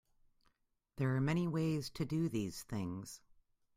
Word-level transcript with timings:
There 0.95 1.15
are 1.15 1.21
many 1.21 1.47
ways 1.47 1.91
to 1.91 2.05
do 2.05 2.27
these 2.27 2.63
things. 2.63 3.21